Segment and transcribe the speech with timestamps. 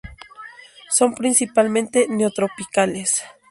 [0.89, 3.21] Son principalmente neotropicales.